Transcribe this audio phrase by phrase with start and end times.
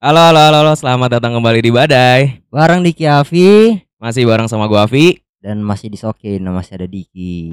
[0.00, 2.40] Halo, halo, halo, halo, selamat datang kembali di Badai.
[2.48, 5.20] Bareng Diki Avi Masih bareng sama gua Avi.
[5.44, 7.52] dan masih disokin masih ada Diki.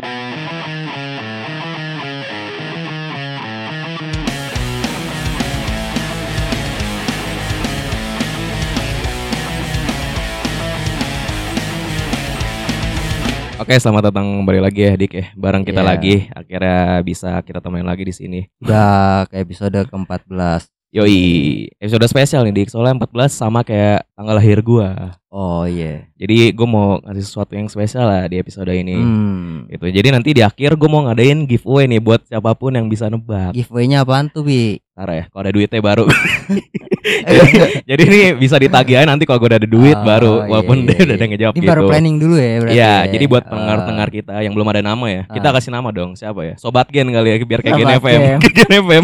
[13.57, 15.25] Oke, selamat datang kembali lagi ya, Dik ya.
[15.33, 15.89] Bareng kita Iya.
[15.89, 16.15] lagi.
[16.29, 18.39] Akhirnya bisa kita temenin lagi di sini.
[18.61, 20.76] Udah ke episode ke-14.
[20.87, 22.71] Yoi, episode spesial nih, Dik.
[22.71, 25.19] Soalnya 14 sama kayak tanggal lahir gua.
[25.27, 26.07] Oh iya.
[26.15, 28.95] Jadi gua mau ngasih sesuatu yang spesial lah di episode ini.
[28.95, 29.67] Hmm.
[29.67, 29.83] Gitu.
[29.83, 33.51] Jadi nanti di akhir gua mau ngadain giveaway nih buat siapa pun yang bisa nebak.
[33.51, 34.79] Giveaway-nya apaan tuh, Bi?
[34.95, 36.07] Ntar ya, kalau ada duitnya baru.
[37.91, 40.75] Jadi ini bisa ditagih aja nanti kalau gua udah ada duit Oh, baru, iya, walaupun
[40.79, 41.03] iya, dia iya.
[41.03, 41.69] udah ada yang ngejawab Ini gitu.
[41.69, 42.73] baru planning dulu ya berarti.
[42.73, 43.11] Iya, ya?
[43.11, 43.49] jadi buat Ah.
[43.51, 45.53] pendengar-pendengar kita yang belum ada nama ya, kita Ah.
[45.59, 46.15] kasih nama dong.
[46.15, 46.53] Siapa ya?
[46.55, 48.21] Sobat Gen kali ya, biar kayak Gen Sobat FM.
[48.55, 49.03] Gen FM.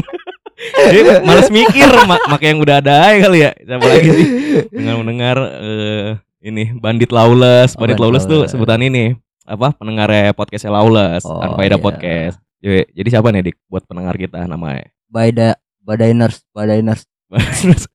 [0.63, 3.51] Jadi males mikir, mak makanya yang udah ada aja kali ya.
[3.55, 4.27] Siapa lagi sih?
[4.69, 6.07] Dengar mendengar eh,
[6.41, 7.75] ini Bandit Lawless.
[7.75, 8.51] Oh, Bandit Bandit Lawless tuh Lawless.
[8.51, 9.15] sebutan ini.
[9.43, 9.75] Apa?
[9.75, 11.83] Pendengarnya podcastnya Lawless, Oh, Anfaida iya.
[11.83, 12.35] Podcast.
[12.63, 14.87] Jadi, jadi siapa nih Dik buat pendengar kita namanya?
[15.05, 17.03] Bada Badainers, Badainers.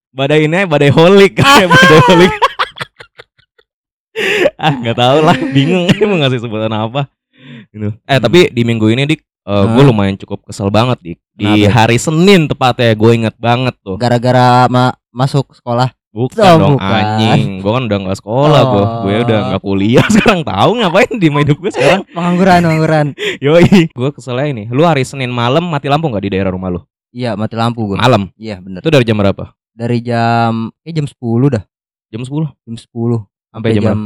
[0.08, 1.38] badai ini badai holik
[1.72, 2.32] badai holik
[4.58, 7.06] ah nggak tahu lah bingung mau ngasih sebutan apa
[7.70, 9.88] gitu eh tapi di minggu ini dik gue Hah?
[9.88, 11.72] lumayan cukup kesel banget dik di Kenapa?
[11.74, 15.88] hari Senin tepatnya gue inget banget tuh Gara-gara ma- masuk sekolah.
[16.08, 16.88] bukan Oh, dong bukan.
[16.91, 19.24] anjing gue kan udah nggak sekolah gue gue Oh.
[19.24, 23.06] udah nggak kuliah sekarang tahu ngapain di hidup gue sekarang Pengangguran, pengangguran.
[23.44, 26.80] yoi gue keselnya ini lu hari Senin malam mati lampu nggak di daerah rumah lu
[27.08, 27.96] Iya, mati lampu gua.
[27.98, 28.80] malam Iya, bener.
[28.80, 31.16] itu dari jam berapa Dari jam eh jam 10
[31.48, 31.64] dah.
[32.08, 33.98] jam 10 Jam 10 Sampai jam jam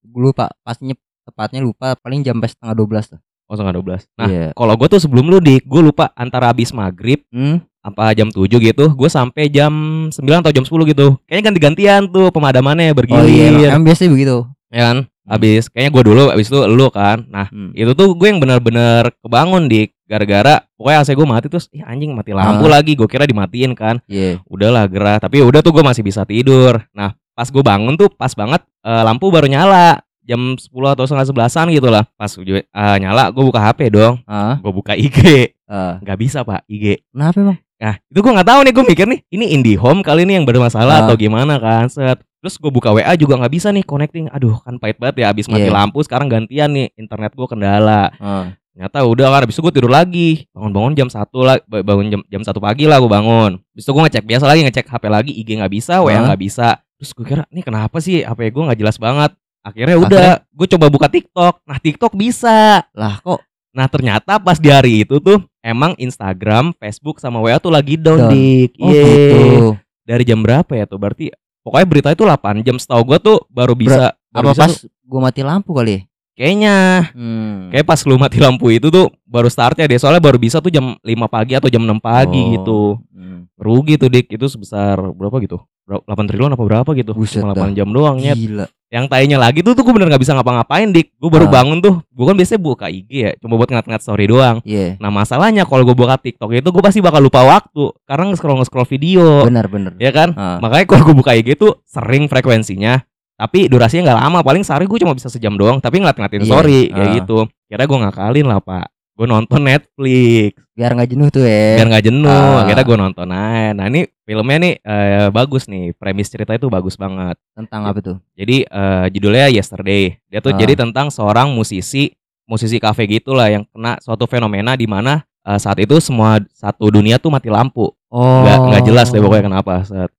[0.00, 3.20] gue lupa pastinya tepatnya lupa paling jam pas setengah 12 tuh.
[3.46, 4.48] Oh setengah 12 nah Iya.
[4.52, 7.62] kalau gue tuh sebelum lu dik gue lupa antara habis maghrib Hmm?
[7.80, 9.70] apa jam 7 gitu gue sampai jam
[10.10, 14.36] 9 atau jam 10 gitu kayaknya ganti-gantian tuh pemadamannya Oh bergilir iya, emang biasanya begitu.
[14.68, 17.70] ya kan habis kayaknya gue dulu habis itu lu kan nah Hmm.
[17.72, 22.10] itu tuh gue yang benar-benar kebangun dik gara-gara pokoknya AC gue mati terus ih anjing
[22.10, 22.74] mati lampu Ah.
[22.74, 24.42] lagi gue kira dimatiin kan Iya.
[24.44, 28.30] udahlah gerah tapi udah tuh gue masih bisa tidur nah pas gue bangun tuh pas
[28.32, 32.02] banget eh, lampu baru nyala jam 10 atau setengah sebelasan gitu lah.
[32.18, 32.62] Pas eh,
[32.98, 34.18] nyala gue buka HP dong.
[34.26, 37.58] Ah, gue buka IG nggak bisa pak IG Kenapa emang?
[37.76, 40.96] Nah itu gue nggak tahu nih gue mikir nih ini IndiHome kali ini yang bermasalah
[40.96, 41.02] Ah.
[41.06, 42.18] atau gimana kan set.
[42.40, 44.26] Terus gue buka WA juga nggak bisa nih connecting.
[44.30, 45.74] Aduh kan pahit banget ya abis mati Iya.
[45.74, 48.10] lampu sekarang gantian nih internet gue kendala.
[48.16, 48.54] Ah.
[48.76, 50.44] ternyata udah kan abis itu gue tidur lagi.
[50.52, 53.56] Bangun-bangun jam satu lah ba- bangun jam jam satu pagi lah gue bangun.
[53.72, 56.68] Abis itu gue ngecek biasa lagi ngecek HP lagi IG nggak bisa WA nggak bisa.
[57.00, 59.32] Terus gue kira nih kenapa sih HP gue nggak jelas banget
[59.66, 63.42] akhirnya udah gue coba buka TikTok nah TikTok bisa Lah kok
[63.76, 68.24] Nah ternyata pas di hari itu tuh emang Instagram, Facebook sama WA tuh lagi down,
[68.24, 68.32] Down.
[68.32, 68.72] dik.
[68.80, 69.04] oh Iya.
[69.04, 69.68] gitu.
[70.08, 70.96] Dari jam berapa ya tuh?
[70.96, 71.28] Berarti
[71.60, 74.72] pokoknya berita itu 8 jam setahu gua tuh baru bisa baru Apa bisa pas
[75.04, 76.00] gua mati lampu kali ya?
[76.36, 77.72] Kayaknya Hmm.
[77.72, 80.94] kayak pas lu mati lampu itu tuh baru startnya deh soalnya baru bisa tuh jam
[81.00, 82.50] 5 pagi atau jam 6 pagi Oh.
[82.54, 82.80] gitu.
[83.10, 83.48] Hmm.
[83.56, 85.56] Rugi tuh dik itu sebesar berapa gitu?
[85.82, 87.14] Berapa- 8 triliun apa berapa gitu?
[87.14, 87.64] Buset Cuma dah.
[87.64, 88.36] 8 jam doang nyet.
[88.36, 88.66] Gila.
[88.86, 91.16] Yang tainya lagi tuh tuh gue bener gak bisa ngapa-ngapain dik.
[91.16, 91.58] Gue baru Ah.
[91.58, 92.04] bangun tuh.
[92.06, 94.56] Gue kan biasanya buka IG ya, cuma buat ngeliat-ngeliat story doang.
[94.62, 94.94] Iya.
[94.98, 98.86] Nah masalahnya kalau gue buka TikTok itu gue pasti bakal lupa waktu karena nge-scroll nge-scroll
[98.86, 99.92] video, Benar benar.
[99.96, 100.36] ya kan?
[100.36, 100.58] Ah.
[100.60, 103.02] Makanya kalau gue buka IG itu sering frekuensinya,
[103.36, 106.80] tapi durasinya nggak lama, paling sehari gue cuma bisa sejam doang, tapi ngeliat-ngeliatin Iya, story
[106.88, 107.14] kayak ah.
[107.20, 107.38] gitu.
[107.68, 111.80] Kira gue ngakalin lah pak, gue nonton Netflix Biar nggak jenuh tuh ya.
[111.80, 112.28] biar nggak jenuh.
[112.28, 112.64] Ah.
[112.64, 113.72] Akhirnya gue nonton aja.
[113.72, 117.36] Nah ini filmnya nih eh, bagus nih, premis cerita itu bagus banget.
[117.56, 118.16] Tentang apa tuh?
[118.36, 120.20] Jadi eh, judulnya Yesterday.
[120.28, 120.60] Dia tuh Ah.
[120.60, 122.12] jadi tentang seorang musisi,
[122.44, 127.16] musisi kafe gitulah yang kena suatu fenomena di mana eh, saat itu semua satu dunia
[127.16, 127.88] tuh mati lampu.
[128.12, 128.44] Oh.
[128.44, 129.80] Nggak nggak jelas deh pokoknya kenapa.
[129.88, 130.12] Saat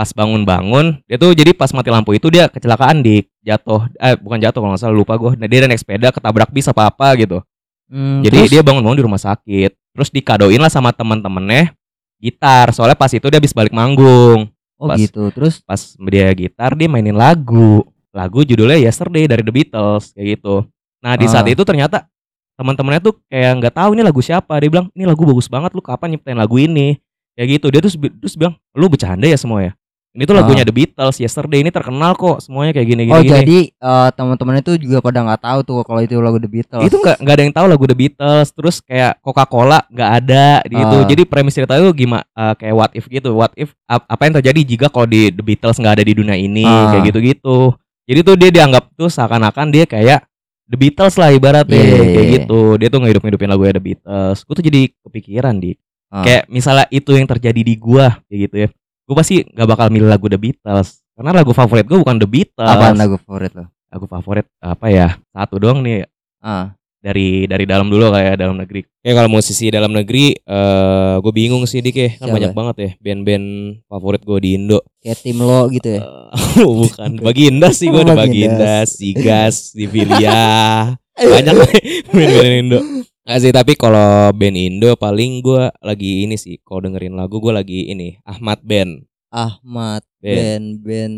[0.00, 4.40] pas bangun-bangun, dia tuh jadi pas mati lampu itu dia kecelakaan di jatuh eh bukan
[4.40, 5.36] jatuh kalau nggak salah lupa gue.
[5.36, 7.44] Nah, dia naik sepeda ketabrak bis apa apa gitu.
[7.86, 8.50] Hmm, Jadi terus?
[8.50, 9.76] dia bangun-bangun di rumah sakit.
[9.92, 11.76] Terus dikadoin lah sama temen-temennya
[12.16, 12.72] gitar.
[12.72, 14.48] Soalnya pas itu dia habis balik manggung
[14.80, 15.28] Oh pas- gitu.
[15.28, 20.66] Terus pas dia gitar dia mainin lagu lagu judulnya Yesterday dari The Beatles kayak gitu
[20.98, 21.52] nah di saat Ah.
[21.54, 22.04] itu ternyata
[22.58, 25.80] teman-temannya tuh kayak nggak tahu ini lagu siapa dia bilang ini lagu bagus banget lu
[25.80, 26.98] kapan nyiptain lagu ini
[27.32, 29.72] kayak gitu dia terus terus bilang lu bercanda ya semua ya
[30.10, 33.30] ini tuh lagunya The Beatles Yesterday ini terkenal kok semuanya kayak gini gini, oh gini.
[33.30, 36.82] jadi eh, teman-teman itu juga pada nggak tahu tuh kalau itu lagu The Beatles.
[36.82, 40.46] itu nggak nggak ada yang tahu lagu The Beatles terus kayak Coca Cola nggak ada
[40.64, 41.06] gitu Ah.
[41.06, 44.60] jadi premis cerita itu gimana kayak what if gitu what if ap- apa yang terjadi
[44.64, 46.90] jika kalau di The Beatles nggak ada di dunia ini Ah.
[46.90, 47.58] kayak gitu gitu
[48.04, 50.26] jadi tuh dia dianggap tuh seakan-akan dia kayak
[50.66, 52.34] The Beatles lah ibaratnya Iya, iya, kayak iya.
[52.36, 55.78] gitu dia tuh ngehidup ngidupin lagu The Beatles gue tuh jadi kepikiran di
[56.10, 56.26] Ah.
[56.26, 58.68] kayak misalnya itu yang terjadi di gua kayak gitu ya
[59.10, 61.02] gue pasti nggak bakal milih lagu The Beatles.
[61.18, 62.70] Karena lagu favorit gue bukan The Beatles.
[62.70, 63.66] Apaan lagu favorit lo?
[63.90, 65.18] lagu favorit apa ya?
[65.34, 66.06] Satu doang nih.
[66.38, 68.86] Ah, dari dari dalam dulu kayak dalam negeri.
[69.02, 72.10] Kayak kalau musisi dalam negeri eh gue bingung sih dik ya.
[72.22, 72.36] Kan Siapa?
[72.38, 73.46] banyak banget ya band-band
[73.90, 74.78] favorit gue di Indo.
[75.02, 76.00] Kayak tim lo gitu ya.
[76.06, 77.10] Eh, bukan.
[77.18, 78.86] Baginda sih gue Oh, ada Baginda.
[78.86, 80.38] Sigas Sivilia.
[81.18, 81.72] Banyak deh
[82.14, 82.80] band-band Indo
[83.30, 87.54] Nggak sih tapi kalau band Indo paling gue lagi ini sih kalau dengerin lagu gue
[87.54, 91.14] lagi ini Ahmad Band Ahmad Band band band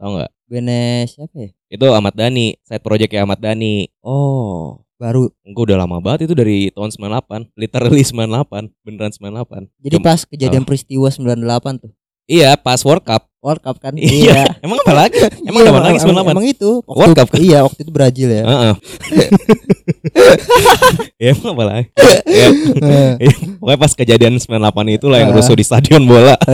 [0.00, 1.50] tau nggak bandnya siapa ya?
[1.68, 5.28] itu Ahmad Dhani side project ya Ahmad Dhani Oh, baru.
[5.28, 10.20] gue udah lama banget itu dari tahun 98 literally 98 beneran 98 Jadi Cuma- pas
[10.24, 11.92] kejadian peristiwa 98 tuh.
[12.30, 13.26] Iya pas World Cup.
[13.40, 13.96] World Cup kan?
[14.20, 14.52] iya.
[14.60, 15.16] Emang apa lagi?
[15.48, 16.70] Emang Iya, ada mana lagi emang, 98 emang itu.
[16.84, 17.40] Waktu, World Cup kan?
[17.40, 18.42] Iya, waktu itu Brazil ya.
[18.44, 18.74] Heeh.
[21.24, 21.86] ya emang apa lagi?
[22.30, 22.48] Ya,
[23.18, 26.36] ya, pokoknya pas kejadian 98 itu lah yang rusuh di stadion bola.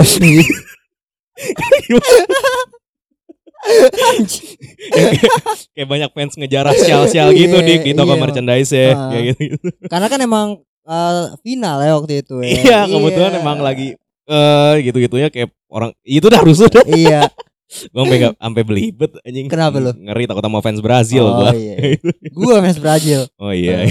[5.74, 8.22] Kayak banyak fans ngejarah sial-sial gitu Iya, dik di toko iya.
[8.22, 9.68] merchandise ya kayak gitu.
[9.90, 10.48] Karena kan emang
[10.86, 12.48] eh, final ya waktu itu ya.
[12.62, 12.78] iya.
[12.86, 17.26] kebetulan emang lagi eh gitu-gitunya kayak orang itu dah rusuh dah Iya.
[17.66, 19.90] gue sampai nggak- sampai belibet anjing Kenapa lu?
[19.90, 21.74] ngeri takut sama fans Brazil oh, gua iya.
[22.36, 23.26] Gua fans Brazil.
[23.36, 23.90] oh iya Eh,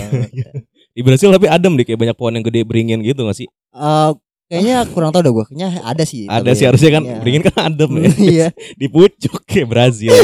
[0.91, 4.09] di Brazil tapi adem deh kayak banyak pohon yang gede beringin gitu gak sih eh,
[4.45, 5.43] kayaknya kurang tahu dah gua.
[5.43, 6.23] Kayaknya ada sih.
[6.25, 7.17] ada sih harusnya kan Iya.
[7.17, 8.47] beringin kan adem ya Iya.
[8.73, 10.15] di pucuk kayak Brazil.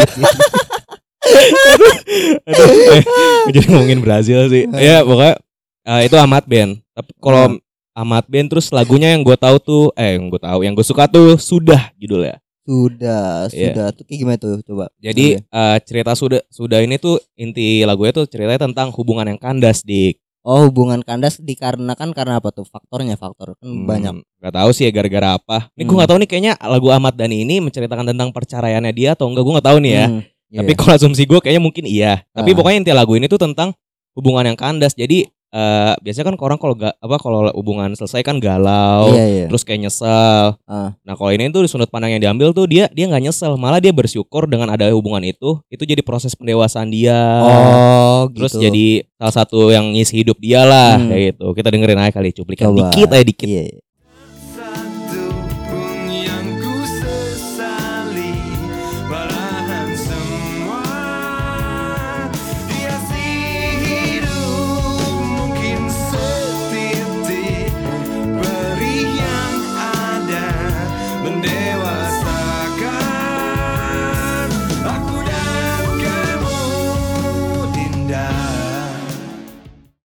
[1.22, 3.04] aduh, aduh, eh,
[3.50, 4.64] jadi ngomongin Brazil sih.
[4.74, 5.36] Ya pokoknya
[5.84, 6.80] eh, itu Ahmad Ben.
[6.92, 7.58] Tapi kalau
[7.92, 11.06] Ahmad Ben terus lagunya yang gue tahu tuh, eh yang gue tahu, yang gue suka
[11.06, 12.40] tuh sudah judulnya.
[12.62, 13.74] Sudah, Iya.
[13.74, 13.88] sudah.
[13.92, 14.86] Tuh kayak gimana tuh coba?
[14.98, 15.44] Jadi Iya.
[15.44, 20.22] eh, cerita sudah sudah ini tuh inti lagunya tuh ceritanya tentang hubungan yang kandas dik.
[20.42, 22.66] Oh, hubungan kandas dikarenakan karena apa tuh?
[22.66, 24.14] Faktornya faktor kan Hmm, banyak.
[24.40, 25.70] Gak tahu sih ya gara-gara apa.
[25.76, 26.02] Ini gue Hmm.
[26.02, 29.54] gak tahu nih kayaknya lagu Ahmad Dhani ini menceritakan tentang perceraiannya dia atau enggak gue
[29.62, 30.06] gak tahu nih ya.
[30.10, 30.60] Hmm, iya.
[30.66, 32.26] Tapi kalau asumsi gue kayaknya mungkin iya.
[32.32, 32.56] Tapi Ah.
[32.58, 33.78] pokoknya inti lagu ini tuh tentang
[34.18, 34.98] hubungan yang kandas.
[34.98, 39.46] Jadi eh biasanya kan orang kalau gak apa kalau hubungan selesai kan galau, Iya, iya.
[39.52, 40.56] terus kayak nyesel.
[40.64, 40.96] Ah.
[41.04, 43.92] Nah kalau ini tuh sudut pandang yang diambil tuh dia dia nggak nyesel, malah dia
[43.92, 45.60] bersyukur dengan ada hubungan itu.
[45.68, 47.20] Itu jadi proses pendewasaan dia.
[47.44, 48.64] Oh, Terus gitu.
[48.64, 48.86] jadi
[49.20, 51.12] salah satu yang ngisi hidup dia lah Hmm.
[51.12, 51.46] kayak gitu.
[51.52, 52.88] Kita dengerin aja kali cuplikan Coba.
[52.88, 53.48] dikit aja dikit.
[53.48, 53.64] Iya.
[53.68, 53.80] iya.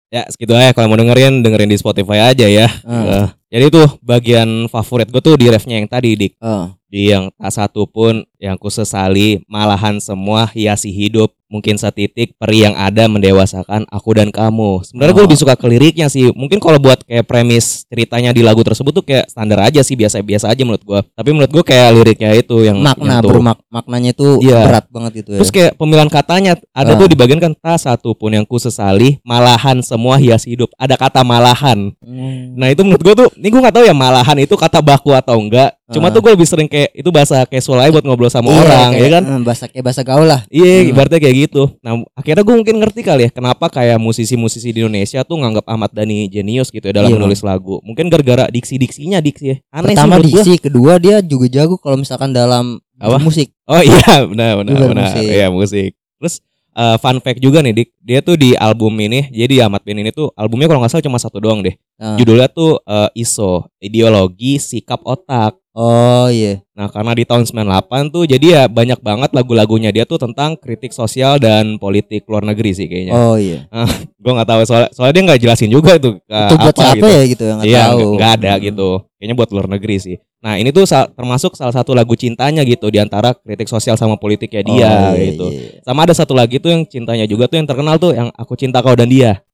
[0.08, 2.70] Ya segitu aja kalau mau dengerin dengerin di Spotify aja ya.
[2.86, 3.04] Ah.
[3.04, 6.40] Eh, jadi tuh bagian favorit gue tuh di refnya yang tadi dik.
[6.40, 6.72] Oh.
[6.88, 12.64] Di yang tak satu pun yang ku sesali malahan semua hiasi hidup mungkin setitik peri
[12.64, 14.82] yang ada mendewasakan aku dan kamu.
[14.82, 15.28] Sebenarnya gue Oh.
[15.30, 16.30] lebih suka ke liriknya sih.
[16.34, 20.50] Mungkin kalau buat kayak premis ceritanya di lagu tersebut tuh kayak standar aja sih biasa-biasa
[20.50, 21.00] aja menurut gue.
[21.14, 24.66] Tapi menurut gue kayak liriknya itu yang Makna yang bermak maknanya tuh Iya.
[24.66, 25.38] berat banget gitu ya.
[25.38, 26.98] Terus kayak pemilihan katanya ada Ah.
[26.98, 30.72] tuh di bagian kan tak satu pun yang ku sesali malahan semua hiasi hidup.
[30.74, 31.94] Ada kata malahan.
[32.00, 32.56] Hmm.
[32.56, 35.38] Nah itu menurut gue tuh, ini gue gak tahu ya malahan itu kata baku atau
[35.38, 35.75] enggak.
[35.86, 36.12] Cuma Ah.
[36.12, 38.98] tuh gue lebih sering kayak itu bahasa casual aja buat ngobrol sama Iya, orang, kayak,
[38.98, 39.22] ya kan?
[39.24, 40.42] eh, bahasa kayak bahasa gaul lah.
[40.48, 40.90] Iya, Hmm.
[40.90, 41.62] ibaratnya kayak gitu.
[41.78, 45.90] Nah akhirnya gue mungkin ngerti kali ya kenapa kayak musisi-musisi di Indonesia tuh nganggap Ahmad
[45.90, 47.78] Dhani jenius gitu ya dalam Iya, menulis lagu.
[47.80, 49.56] Mungkin gara-gara diksi-diksinya diksi ya.
[49.70, 50.42] Aneh Pertama sih menurut gua.
[50.42, 53.16] diksi, kedua dia juga jago kalau misalkan dalam Apa?
[53.16, 53.54] musik.
[53.64, 53.94] Oh iya,
[54.26, 55.04] benar benar Juga benar.
[55.12, 55.22] musik.
[55.24, 55.90] Iya musik.
[56.16, 56.34] Terus
[56.72, 60.10] eh, fun fact juga nih Dik, dia tuh di album ini, jadi Ahmad Ben ini
[60.10, 61.72] tuh albumnya kalau nggak salah cuma satu doang deh.
[61.96, 62.14] Ah.
[62.14, 65.56] Judulnya tuh eh, ISO, ideologi sikap otak.
[65.72, 66.64] Oh iya.
[66.72, 70.88] Nah, karena di tahun 98 tuh jadi ya banyak banget lagu-lagunya dia tuh tentang kritik
[70.90, 73.12] sosial dan politik luar negeri sih kayaknya.
[73.12, 73.68] Oh iya.
[74.24, 76.96] Gua nggak tahu soalnya soalnya dia nggak jelasin juga tuh ke Itu buat apa siapa
[76.96, 77.06] gitu.
[77.06, 78.00] ya gitu yang nggak Iya, tahu.
[78.16, 78.62] nggak ada Hmm.
[78.64, 78.88] gitu.
[79.16, 80.16] Kayaknya buat luar negeri sih.
[80.36, 84.16] Nah, ini tuh sal- termasuk salah satu lagu cintanya gitu di antara kritik sosial sama
[84.16, 85.46] politiknya Oh, dia iya, gitu.
[85.48, 85.80] iya.
[85.80, 88.80] Sama ada satu lagi tuh yang cintanya juga tuh yang terkenal tuh yang aku cinta
[88.80, 89.44] kau dan dia.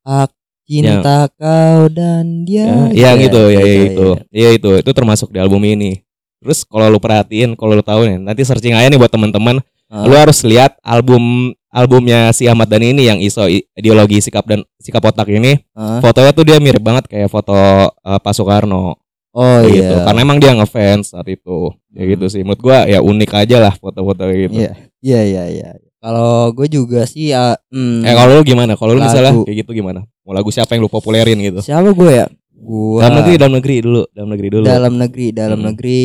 [0.81, 2.88] Cinta kau dan dia.
[2.95, 4.09] Ya, yang Iya, itu ya, iya, itu.
[4.33, 4.71] Iya itu.
[4.81, 6.00] Itu termasuk di album ini.
[6.41, 9.61] Terus kalau lu perhatiin, kalau lu tahu nih, nanti searching aja nih buat teman-teman,
[9.93, 10.09] Ah.
[10.09, 13.45] lu harus lihat album albumnya si Ahmad Dhani ini yang iso
[13.76, 15.61] ideologi sikap dan sikap otak ini.
[15.76, 16.00] Ah.
[16.00, 17.52] Fotonya tuh dia mirip banget kayak foto
[17.93, 18.97] eh, Pak Soekarno
[19.33, 19.76] Oh kayak iya.
[19.81, 19.95] gitu.
[20.05, 21.73] Karena emang dia ngefans saat itu.
[21.97, 22.45] Ya gitu sih.
[22.45, 24.52] Menurut gua ya unik aja lah foto-foto gitu.
[24.52, 24.73] Iya.
[25.00, 25.69] Iya iya iya.
[26.03, 28.75] Kalau gue juga sih ya hmm, Eh kalau lu gimana?
[28.75, 29.47] Kalau lu misalnya Lagu.
[29.47, 30.03] kayak gitu gimana?
[30.21, 31.63] Mau lagu siapa yang lu populerin gitu?
[31.63, 32.27] siapa gue ya?
[32.53, 34.65] Gua Dalam negeri, dalam negeri dulu, dalam negeri dulu.
[34.65, 35.67] dalam negeri, dalam Hmm.
[35.69, 36.03] negeri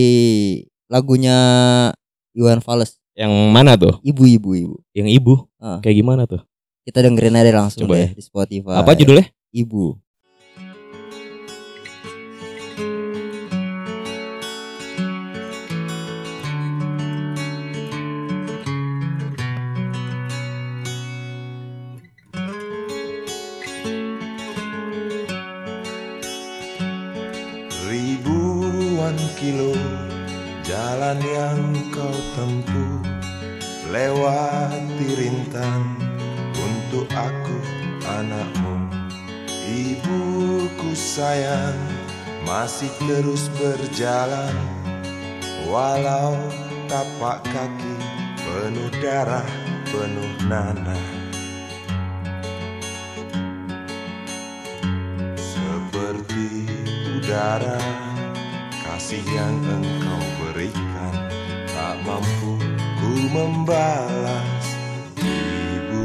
[0.87, 1.37] lagunya
[2.31, 3.97] Iwan Fals Yang mana tuh?
[4.01, 5.33] ibu-ibu ibu Yang ibu.
[5.57, 5.81] Ah.
[5.81, 6.41] Kayak gimana tuh?
[6.81, 8.09] kita dengerin aja langsung Coba deh ya.
[8.15, 9.27] di Spotify Apa judulnya?
[9.51, 9.99] ibu
[29.37, 29.77] kilo
[30.65, 31.61] jalan yang
[31.93, 33.05] kau tempuh
[33.87, 35.95] Lewati rintang
[36.59, 37.55] untuk aku
[38.03, 38.91] anakmu.
[39.63, 41.79] Ibuku sayang
[42.43, 44.51] masih terus berjalan
[45.71, 46.35] Walau
[46.91, 47.95] tapak kaki
[48.43, 49.47] penuh darah
[49.87, 51.07] penuh nanah.
[55.39, 56.67] Seperti
[57.15, 58.06] udara
[59.07, 61.13] Kasih yang engkau berikan
[61.71, 62.59] Tak mampu
[62.99, 64.67] ku membalas
[65.15, 66.03] Ibu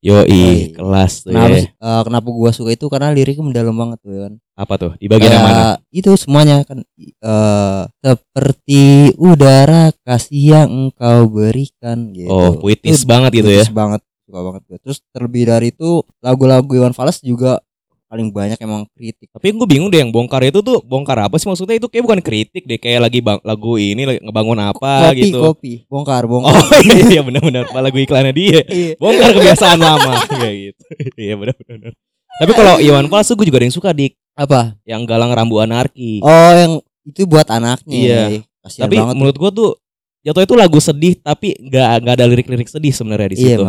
[0.00, 0.72] Yoi, Yoi.
[0.72, 1.68] kelas tuh kenapa ya.
[1.68, 4.92] eh, kenapa gua suka itu karena liriknya mendalam banget tuh kan Apa tuh?
[4.96, 5.52] Di bagian yang mana?
[5.52, 8.82] Kayak itu semuanya kan eh seperti
[9.20, 13.60] udara kasih yang engkau berikan gitu Oh, puitis Itu banget gitu ya.
[13.60, 17.60] puitis banget suka banget gue terus terlebih dari itu lagu-lagu Iwan Fals juga
[18.14, 21.50] paling banyak emang kritik Tapi gue bingung deh yang bongkar itu tuh bongkar apa sih
[21.50, 25.18] maksudnya itu kayak bukan kritik deh kayak lagi bang, lagu ini lagi ngebangun apa kopi
[25.26, 25.38] gitu.
[25.42, 26.62] kopi bongkar bongkar Oh
[27.10, 28.62] iya benar-benar Apa lagu iklannya dia.
[28.70, 28.94] Iya.
[29.02, 30.82] Bongkar kebiasaan lama kayak gitu.
[31.18, 31.90] Iya benar-benar.
[32.38, 36.22] Tapi kalau Iwan Fals gue juga ada yang suka dik apa yang galang rambu anarki.
[36.22, 38.22] oh yang itu buat anaknya Iya.
[38.62, 39.70] Kasihan tapi menurut gue tuh
[40.22, 43.64] jatuh itu lagu sedih tapi nggak nggak ada lirik-lirik sedih sebenarnya di iya situ.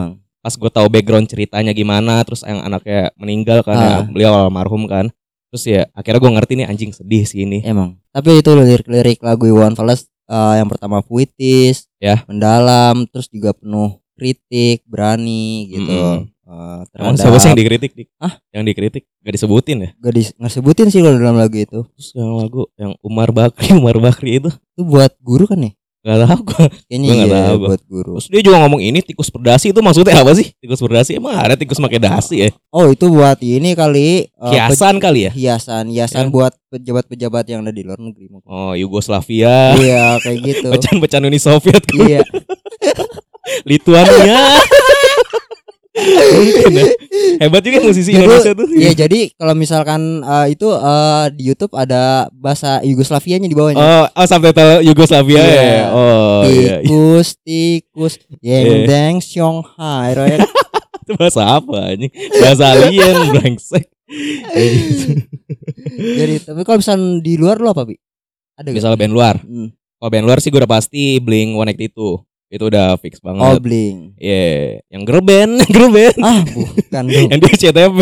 [0.46, 4.02] Emang Pas gue tahu background ceritanya gimana, terus yang anaknya meninggal kan ya, Ah.
[4.06, 5.10] beliau almarhum kan.
[5.50, 7.64] Terus ya akhirnya gue ngerti nih anjing sedih sih ini.
[7.64, 12.22] emang tapi itu lirik-lirik lagu Iwan Fals eh, yang pertama puitis Ya.
[12.26, 16.30] mendalam terus juga penuh kritik berani gitu Mm-mm.
[16.46, 18.08] Eh, Emang terhadap siapa sih yang dikritik dik?
[18.16, 18.38] Hah?
[18.52, 19.90] Yang dikritik gak disebutin ya?
[19.96, 23.74] gak dis- nggak sebutin sih kalau dalam lagu itu Terus yang lagu yang Umar Bakri,
[23.82, 25.74] Umar Bakri itu itu buat guru kan nih
[26.06, 26.66] gak tahu gue.
[26.86, 27.68] kayaknya Gua nggak iya tahu gua.
[27.68, 30.48] buat guru Terus dia juga ngomong ini tikus berdasi itu maksudnya apa sih?
[30.56, 32.50] Tikus berdasi emang ada tikus pakai dasi ya?
[32.70, 35.32] oh itu buat ini kali eh, Hiasan kali ya?
[35.32, 36.32] hiasan hiasan Ya.
[36.32, 38.46] buat pejabat-pejabat yang ada di luar negeri mungkin.
[38.46, 42.22] Oh Yugoslavia, iya kayak gitu pecahan-pecahan Uni Soviet, iya
[43.66, 44.62] Lituania.
[45.96, 46.86] Mungkin ya.
[47.40, 48.68] Hebat juga musisi Jadi- Indonesia tuh.
[48.68, 53.80] Iya jadi kalau misalkan eh, itu eh, di YouTube ada bahasa Yugoslavianya di bawahnya.
[53.80, 55.56] Oh, oh subtitle Yugoslavia Iya.
[55.56, 55.84] ya.
[55.90, 56.52] Oh iya.
[56.52, 56.76] iya.
[56.84, 58.86] tikus, tikus, yang Iya.
[58.86, 60.40] deng Shanghai, royak.
[61.06, 62.12] Itu bahasa apa anjing?
[62.36, 63.86] Bahasa alien brengsek.
[65.96, 67.96] Jadi tapi kalau misalkan di luar lo apa bi?
[68.56, 68.72] Ada?
[68.72, 69.36] Misalnya band luar.
[69.38, 69.70] Hmm.
[69.96, 72.20] Kalau band luar sih gue udah pasti Blink 182.
[72.46, 73.58] Itu udah fix Oh banget.
[73.60, 73.98] bling.
[74.16, 76.16] Iya, yang girl band, girl band.
[76.22, 77.28] Ah bukan dong.
[77.34, 77.98] yang di CTP.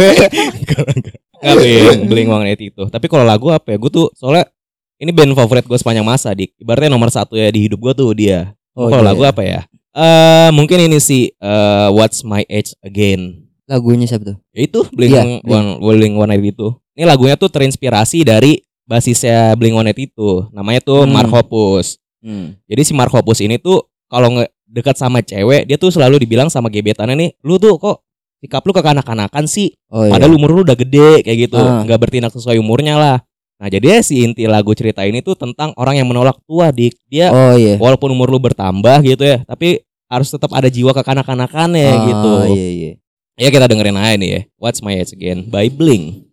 [1.43, 2.83] Enggak, Blink, Blink 182 itu.
[2.87, 3.77] Tapi kalau lagu apa ya?
[3.79, 4.47] Gue tuh soalnya
[4.95, 6.55] ini band favorit gue sepanjang masa, Dik.
[6.55, 8.55] Ibaratnya nomor satu ya di hidup gue tuh dia.
[8.73, 9.31] Oh, kalau iya, lagu iya.
[9.31, 9.59] apa ya?
[9.93, 13.43] Eh mungkin ini sih eh, What's My Age Again.
[13.63, 14.37] Lagunya siapa tuh?
[14.51, 16.67] Ya itu Blink Iya, One Blink 182 itu.
[16.93, 20.29] Ini lagunya tuh terinspirasi dari basisnya Blink 182 itu.
[20.51, 21.11] Namanya tuh Hmm.
[21.11, 21.99] Mark Hoppus.
[22.23, 22.55] Hmm.
[22.65, 26.49] Jadi si Mark Hoppus ini tuh kalau nge dekat sama cewek, dia tuh selalu dibilang
[26.49, 28.01] sama gebetannya nih, lu tuh kok
[28.41, 29.71] sikap lu kekanak-kanakan sih.
[29.87, 30.11] Oh iya.
[30.17, 31.85] Padahal umur lu udah gede kayak gitu, Ah.
[31.85, 33.17] nggak bertindak sesuai umurnya lah.
[33.61, 36.97] Nah jadi ya si inti lagu cerita ini tuh tentang orang yang menolak tua dik.
[37.07, 37.77] Dia Oh iya.
[37.79, 42.33] walaupun umur lu bertambah gitu ya, tapi harus tetap ada jiwa kekanak-kanakannya Ah, gitu.
[42.57, 42.91] Iya iya.
[43.33, 44.41] Ya kita dengerin aja nih ya.
[44.59, 46.32] What's My Age Again by Blink.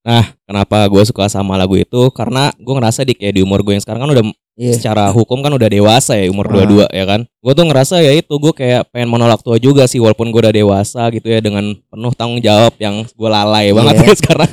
[0.00, 2.08] Nah, kenapa gue suka sama lagu itu?
[2.10, 4.24] Karena gue ngerasa di kayak di umur gue yang sekarang kan udah
[4.60, 4.76] Iya.
[4.76, 6.68] secara hukum kan udah dewasa ya umur Ah.
[6.68, 7.24] 22 ya kan.
[7.40, 10.52] Gue tuh ngerasa ya itu gue kayak pengen menolak tua juga sih walaupun gue udah
[10.52, 14.04] dewasa gitu ya dengan penuh tanggung jawab yang gue lalai banget Iya.
[14.08, 14.52] ya sekarang.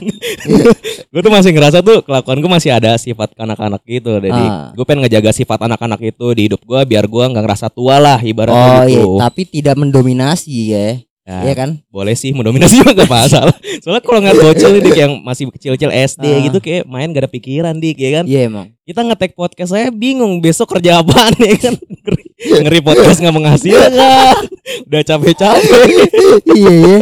[1.08, 4.16] gue tuh masih ngerasa tuh kelakuan gue masih ada sifat kanak-kanak gitu.
[4.18, 4.72] Jadi Ah.
[4.72, 8.16] gue pengen ngejaga sifat anak-anak itu di hidup gue biar gue nggak ngerasa tua lah
[8.18, 9.20] Oh ibaratnya iya, gitu.
[9.20, 10.88] tapi tidak mendominasi ya.
[11.28, 11.70] Ya, Iya kan?
[11.92, 13.52] boleh sih mendominasi juga gak masalah.
[13.84, 16.40] Soalnya kalau ngeliat bocil ini yang masih kecil-kecil SD Ah.
[16.42, 18.24] gitu kayak main gak ada pikiran dik ya kan.
[18.24, 18.72] Iya emang.
[18.82, 21.76] Kita ngetek podcast saya bingung besok kerja apaan ya kan.
[21.76, 22.24] Ngeri,
[22.64, 23.92] ngeri podcast gak menghasilkan.
[24.88, 25.84] Udah capek-capek.
[26.50, 26.98] iya iya.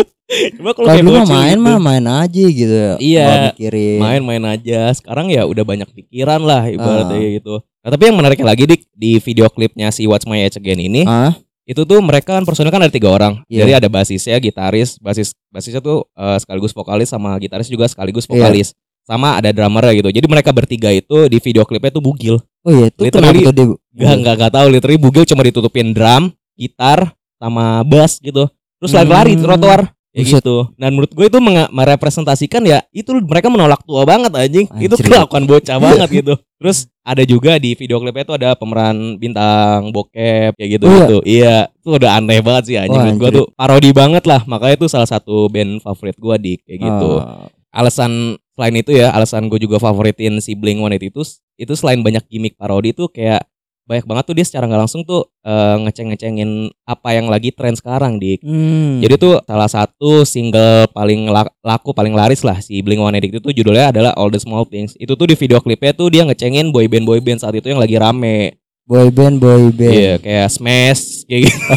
[0.57, 2.93] Coba kalau kayak dulu main gitu, mah main aja gitu ya.
[2.97, 3.27] Iya.
[3.53, 4.89] Nggak main-main aja.
[4.89, 7.29] Sekarang ya udah banyak pikiran lah ibaratnya Ah.
[7.29, 7.53] gitu.
[7.61, 11.05] Nah, tapi yang menariknya lagi dik di video klipnya si Watch My Age Again ini
[11.05, 13.65] Ah, itu tuh mereka kan personil kan ada tiga orang Iya.
[13.65, 18.31] jadi ada basisnya gitaris basis basisnya tuh eh, sekaligus vokalis sama gitaris juga sekaligus Iya.
[18.31, 18.67] vokalis
[19.01, 22.89] sama ada drummer gitu jadi mereka bertiga itu di video klipnya tuh bugil oh iya,
[22.89, 24.01] itu kenapa tuh dia?
[24.03, 28.45] gak nggak nggak tahu literally bugil cuma ditutupin drum gitar sama bass gitu
[28.77, 29.43] terus lari-lari Hmm.
[29.43, 29.81] trotoar
[30.15, 30.39] ya Buset.
[30.39, 30.57] gitu.
[30.79, 31.39] Dan menurut gue itu
[31.75, 35.05] merepresentasikan ya itu mereka menolak tua banget anjing, itu Anjir.
[35.11, 36.33] kelakuan bocah banget gitu.
[36.55, 40.99] Terus ada juga di video klipnya itu ada pemeran bintang bokep kayak gitu Oh, iya?
[41.03, 41.17] gitu.
[41.27, 41.57] Iya.
[41.75, 42.95] Itu udah aneh banget sih anjing.
[42.95, 44.41] Menurut gue tuh parodi banget lah.
[44.47, 47.11] Makanya itu salah satu band favorit gue di kayak gitu.
[47.19, 51.11] Ah, alasan selain itu ya alasan gue juga favoritin si Blink One itu
[51.59, 53.43] itu selain banyak gimmick parodi tuh kayak
[53.85, 56.49] banyak banget tuh dia secara nggak langsung tuh eh, ngeceng-ngecengin
[56.83, 58.99] apa yang lagi tren sekarang di hmm.
[59.05, 63.37] jadi tuh salah satu single paling la- laku paling laris lah si Blink One itu
[63.37, 66.73] tuh judulnya adalah All the Small Things itu tuh di video klipnya tuh dia ngecengin
[66.73, 69.93] boyband boyband saat itu yang lagi rame boy band boy band.
[69.93, 71.75] iya kayak Smash kayak gitu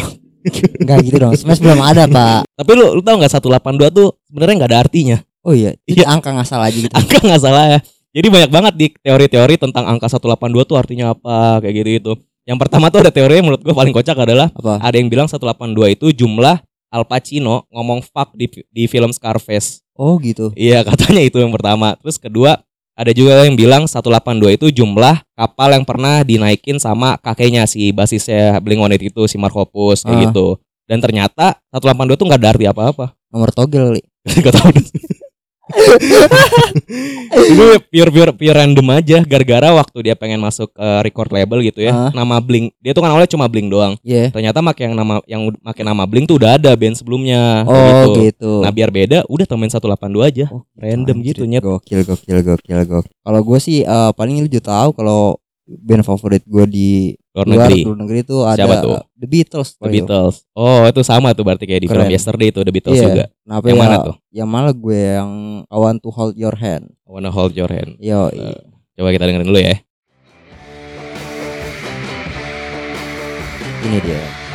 [0.79, 1.35] Enggak gitu dong.
[1.35, 2.47] Smash belum ada, Pak.
[2.55, 6.35] tapi lu lu tau nggak 182 tuh sebenarnya nggak ada artinya Oh iya, itu angka
[6.35, 6.91] ngasal aja gitu.
[6.91, 7.79] angka nggak salah ya.
[8.09, 12.13] Jadi banyak banget di teori-teori tentang angka 182 tuh artinya apa kayak gitu itu.
[12.43, 14.81] Yang pertama tuh ada teori yang menurut gue paling kocak adalah Apa?
[14.81, 15.45] ada yang bilang 182
[15.93, 16.57] itu jumlah
[16.89, 19.85] Al Pacino ngomong fuck di, di film Scarface.
[19.93, 20.49] Oh gitu.
[20.57, 21.93] Iya katanya itu yang pertama.
[22.01, 22.57] Terus kedua
[22.97, 28.57] ada juga yang bilang 182 itu jumlah kapal yang pernah dinaikin sama kakeknya si basisnya
[28.59, 30.23] Blink-182 itu si Mark Hoppus kayak Ah.
[30.27, 30.47] gitu.
[30.89, 33.13] Dan ternyata 182 tuh nggak ada arti apa-apa.
[33.29, 34.01] Nomor togel kali.
[34.43, 34.73] Gak tau
[37.29, 41.79] itu pure pure pure random aja gara-gara waktu dia pengen masuk ke record label gitu
[41.79, 42.11] ya Ah.
[42.11, 44.29] nama Blink dia tuh kan awalnya cuma Blink doang Iya.
[44.29, 47.75] ternyata make yang nama yang make nama Blink tuh udah ada band sebelumnya Oh
[48.09, 48.21] gitu.
[48.23, 48.51] gitu.
[48.61, 49.89] nah biar beda udah temen 182
[50.23, 51.35] aja Oh, random anjir.
[51.35, 51.61] gitu, Nyet.
[51.61, 53.11] Gokil gokil gokil gokil.
[53.19, 55.37] Kalau gue sih eh, paling lu juga tahu kalau
[55.69, 56.87] band favorit gue di
[57.29, 58.97] luar luar negeri luar negeri itu ada Siapa tuh?
[59.13, 59.69] The Beatles.
[59.77, 62.09] The Beatles oh itu sama tuh berarti kayak di film Keren.
[62.09, 63.05] Yesterday itu The Beatles Iya.
[63.05, 63.81] juga Kenapa Yang ya?
[63.81, 64.15] mana tuh?
[64.31, 65.31] Yang malah gue yang
[65.65, 66.89] I want to hold your hand.
[67.05, 68.33] I wanna hold your hand Yo.
[68.33, 68.57] Eh,
[68.97, 69.77] coba kita dengerin dulu ya
[73.79, 74.48] Ini dia.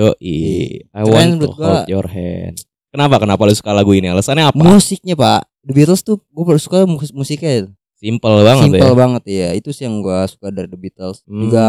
[0.00, 2.56] Yo, I Keren want to hold your hand.
[2.88, 3.20] Kenapa?
[3.20, 4.08] Kenapa lu suka lagu ini?
[4.08, 4.56] Alasannya apa?
[4.56, 7.68] Musiknya pak, The Beatles tuh gue paling suka mus- musiknya
[8.00, 8.96] Simple banget simple ya.
[8.96, 9.48] banget ya.
[9.52, 11.20] Itu sih yang gue suka dari The Beatles.
[11.28, 11.36] Hmm.
[11.44, 11.66] Juga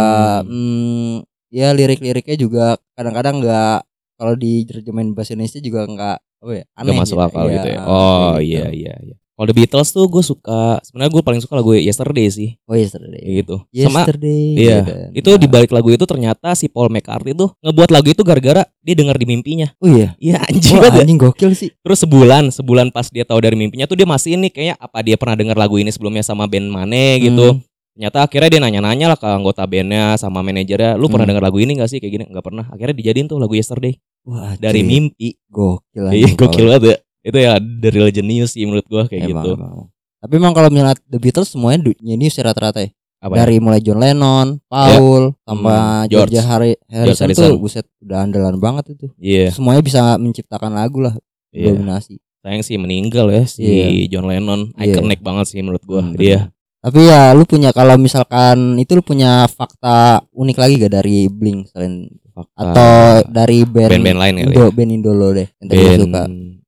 [0.48, 2.66] hmm, ya lirik-liriknya juga
[2.96, 3.78] kadang-kadang nggak
[4.16, 7.26] kalau diterjemahin bahasa Indonesia juga nggak apa ya aneh Gak masuk ya.
[7.28, 7.80] akal Iya, gitu ya.
[7.84, 8.48] Oh gitu.
[8.48, 9.16] iya iya iya.
[9.32, 13.24] Kalau The Beatles tuh gue suka sebenarnya gue paling suka lagu Yesterday sih Oh yesterday.
[13.34, 13.64] gitu.
[13.74, 14.44] Sama Yesterday.
[14.54, 14.78] iya.
[14.78, 15.10] gitu kan.
[15.12, 18.94] itu di balik lagu itu ternyata si Paul McCartney tuh ngebuat lagu itu gara-gara dia
[18.94, 19.72] dengar di mimpinya.
[19.78, 20.14] Oh iya.
[20.16, 21.02] Iya anjing Wah, banget.
[21.04, 21.70] anjing gokil sih.
[21.76, 25.18] Terus sebulan, sebulan pas dia tahu dari mimpinya tuh dia masih ini kayaknya apa dia
[25.18, 27.56] pernah dengar lagu ini sebelumnya sama band Mane gitu.
[27.56, 27.66] Hmm.
[27.92, 31.36] Ternyata akhirnya dia nanya-nanya lah ke anggota bandnya sama manajernya, lu pernah Hmm.
[31.36, 32.26] denger lagu ini gak sih kayak gini?
[32.26, 32.66] Nggak pernah.
[32.68, 35.36] Akhirnya dijadiin tuh lagu Yesterday Wah, dari mimpi.
[35.48, 36.08] Gokil.
[36.10, 36.98] Iya gokil banget ya.
[37.22, 39.52] Itu ya the real genius sih menurut gua kayak Emang, gitu.
[39.56, 39.90] emang.
[40.18, 42.90] Tapi emang kalau misalnya The Beatles semuanya genius ya rata-rata ya.
[43.18, 43.46] Apa ya?
[43.46, 45.70] Dari mulai John Lennon, Paul, sama
[46.02, 46.34] Hmm, George.
[46.34, 47.44] George Harry, Harrison, Harrison.
[47.48, 49.14] tuh buset udah andalan banget itu.
[49.16, 51.14] Iya, Semuanya bisa menciptakan lagu lah,
[51.52, 51.70] iya.
[51.70, 52.18] dominasi.
[52.42, 54.10] Sayang sih meninggal ya si Iya.
[54.10, 54.74] John Lennon.
[54.74, 54.98] Iya.
[54.98, 56.50] Iconic banget sih menurut gua Hmm, dia.
[56.82, 61.70] Tapi ya lu punya kalau misalkan itu lu punya fakta unik lagi gak dari Blink
[61.70, 62.10] selain
[62.58, 64.70] atau dari band band-band lain kali Indo, ya?
[64.72, 66.22] band Indo lo deh yang tadi band suka.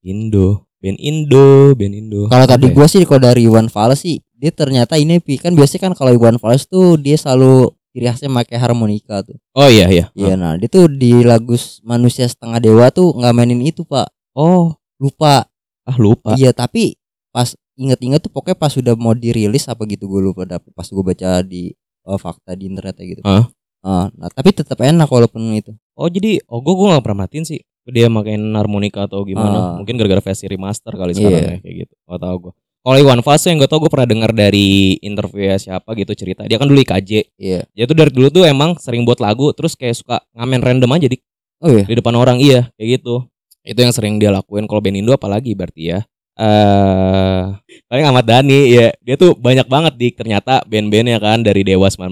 [0.03, 2.21] Indo band Indo band Indo.
[2.27, 2.75] Kalau tadi Apa ya?
[2.75, 6.11] gua sih kalau dari Iwan Fals sih dia ternyata ini Pi, kan biasanya kan kalau
[6.11, 9.39] Iwan Fals tuh dia selalu ciri khasnya pakai harmonika tuh.
[9.55, 10.11] oh iya iya.
[10.11, 11.55] Iya nah dia tuh di lagu
[11.87, 14.11] Manusia Setengah Dewa tuh nggak mainin itu pak.
[14.35, 14.75] Oh.
[14.99, 15.47] Lupa.
[15.87, 16.35] Ah lupa.
[16.35, 16.99] Iya tapi
[17.31, 21.03] pas inget-inget tuh pokoknya pas sudah mau dirilis apa gitu gue lupa dapet pas gue
[21.03, 23.21] baca di eh, fakta di internet ya gitu.
[23.23, 23.47] Hah?
[23.83, 25.75] Ah, nah tapi tetap enak walaupun itu.
[25.99, 29.75] Oh jadi oh gue gue gak pernah matiin sih dia makin harmonika atau gimana.
[29.75, 29.75] Ah.
[29.75, 31.19] mungkin gara-gara versi remaster kali Iya.
[31.19, 31.93] sekarang ya kayak gitu.
[32.07, 35.55] Gak tau gue kalau Iwan Fals yang gue tau gue pernah dengar dari interview ya
[35.55, 36.43] siapa gitu cerita.
[36.43, 37.63] Dia kan dulu IKJ iya.
[37.71, 41.07] Dia tuh dari dulu tuh emang sering buat lagu terus kayak suka ngamen random aja
[41.07, 41.15] di,
[41.63, 41.87] oh iya?
[41.87, 42.43] di depan orang.
[42.43, 43.23] Iya kayak gitu.
[43.63, 44.67] Itu yang sering dia lakuin.
[44.67, 45.99] Kalau band Indo apalagi berarti ya.
[46.35, 47.43] Eh
[47.87, 52.09] paling Ahmad Dhani ya dia tuh banyak banget di ternyata band-bandnya kan dari Dewa 19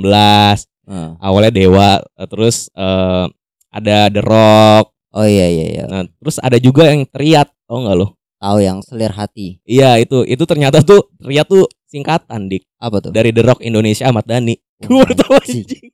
[0.85, 1.13] Ah.
[1.21, 3.25] awalnya Dewa eh, terus eh
[3.71, 4.85] ada The Rock.
[5.11, 5.83] Oh iya iya iya.
[5.87, 9.61] Nah terus ada juga yang teriat tau nggak lo tahu yang selir hati.
[9.63, 12.65] Iya itu itu ternyata tuh teriat tuh singkatan dik.
[12.81, 13.11] Apa tuh?
[13.13, 14.55] Dari The Rock Indonesia Ahmad Dhani.
[14.81, 15.61] Oh, gue baru tahu anjing.
[15.61, 15.85] anjing.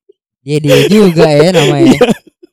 [0.41, 1.97] dia dia juga ya namanya.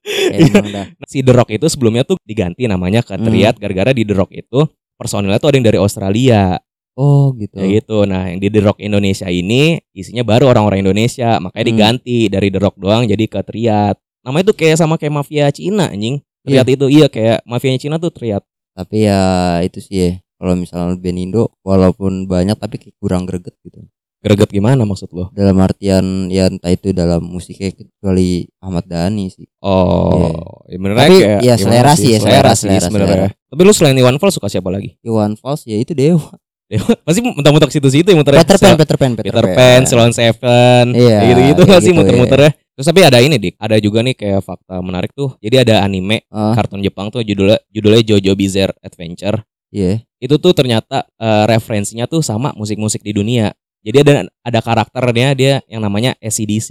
[0.05, 0.51] Iya.
[0.51, 0.87] emang dah.
[1.07, 3.25] Si The Rock itu sebelumnya tuh diganti namanya ke Hmm.
[3.25, 4.61] Triad gara-gara di The Rock itu
[4.99, 6.59] personilnya tuh ada yang dari Australia
[6.95, 7.97] oh gitu kayak gitu.
[8.05, 11.71] Nah, yang di The Rock Indonesia ini isinya baru orang-orang Indonesia, makanya Hmm.
[11.71, 13.95] diganti dari The Rock doang jadi ke Triad.
[14.21, 16.23] Namanya tuh kayak sama kayak mafia Cina anjing.
[16.43, 16.63] Iya.
[16.63, 18.45] Triad itu iya kayak mafianya Cina tuh Triad.
[18.73, 19.23] tapi ya
[19.63, 23.87] itu sih ya kalau misalnya band Indo walaupun banyak tapi kayak kurang greget gitu
[24.19, 25.31] Greget gimana maksud lo?
[25.31, 31.17] dalam artian ya entah itu dalam musiknya kecuali Ahmad Dhani sih Oh, ya bener Tapi,
[31.17, 32.11] kayak ya, selera sih?
[32.11, 33.31] ya, selera, selera, selera, sebenarnya.
[33.47, 34.99] Tapi lu selain Iwan Fals suka siapa lagi?
[35.01, 36.35] Iwan Fals ya itu Dewa
[36.79, 41.61] Pasti mentok-mentok situ-situ ya muter Peter Pan Peter Pan Peter Pan, Ceylon Seven, Iya, gitu-gitu
[41.61, 42.51] kayak nggak sih gitu, muter-muternya.
[42.75, 45.37] Terus tapi ada ini dik, ada juga nih kayak fakta menarik tuh.
[45.39, 49.47] Jadi ada anime Ah, kartun Jepang tuh judulnya judulnya Jojo Bizarre Adventure.
[49.71, 53.55] iya Itu tuh ternyata eh, referensinya tuh sama musik-musik di dunia.
[53.85, 56.17] Jadi ada ada karakternya dia yang namanya.
[56.19, 56.69] ACDC,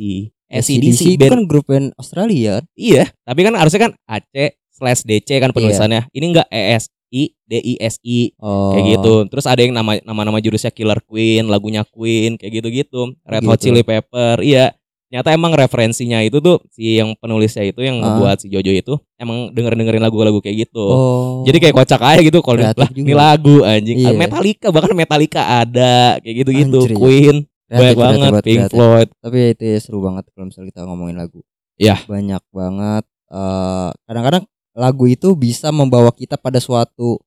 [0.53, 4.33] itu band kan grup band Australia iya, tapi kan harusnya kan AC
[4.69, 5.55] slash DC kan Iya.
[5.55, 6.01] penulisannya.
[6.13, 9.13] Ini enggak ES I D I S I oh kayak gitu.
[9.29, 13.13] Terus ada yang nama nama-nama jurusnya Killer Queen, lagunya Queen kayak gitu-gitu.
[13.21, 13.69] Red Hot Gitu.
[13.69, 14.41] Chili Pepper.
[14.41, 14.73] Iya.
[15.05, 18.17] Ternyata emang referensinya itu tuh si yang penulisnya itu yang Ah.
[18.17, 20.81] ngebuat si Jojo itu emang denger-dengerin lagu-lagu kayak gitu.
[20.81, 24.01] oh Jadi kayak kocak aja gitu kalau lah ini lagu anjing.
[24.01, 24.17] Iya.
[24.17, 26.79] Metallica bahkan Metallica ada kayak gitu-gitu.
[26.81, 26.97] Anjir, iya.
[26.97, 28.73] Queen Kreatif, banyak kreatif banget Pink kreatif.
[28.73, 29.09] Floyd.
[29.21, 31.39] tapi ya itu ya seru banget kalau misalnya kita ngomongin lagu
[31.77, 31.95] Iya.
[32.05, 34.43] banyak banget eh kadang-kadang
[34.73, 37.17] lagu itu bisa membawa kita pada suatu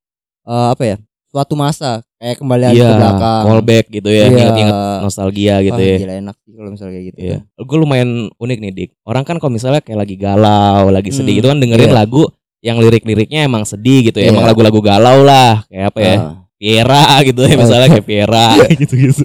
[0.43, 4.31] eh, apa ya suatu masa kayak kembali lagi Iya, ke belakang callback gitu ya, Iya.
[4.33, 5.97] inget-inget nostalgia gitu Wah, ya.
[5.99, 7.39] gila enak sih kalau misalnya kayak gitu Iya.
[7.59, 8.91] Gue lumayan unik nih Dik.
[9.03, 11.97] Orang kan kalau misalnya kayak lagi galau, lagi sedih Hmm, gitu kan dengerin iya.
[11.99, 12.23] lagu
[12.65, 14.27] yang lirik-liriknya emang sedih gitu ya.
[14.27, 14.33] Iya.
[14.33, 15.61] Emang lagu-lagu galau lah.
[15.69, 16.15] Kayak apa ya?
[16.17, 17.59] Ah, Piera gitu ya Oh.
[17.61, 18.47] misalnya kayak Piera
[18.81, 19.23] gitu-gitu.